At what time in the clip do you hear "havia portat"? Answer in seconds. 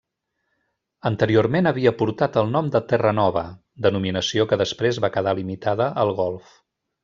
1.71-2.39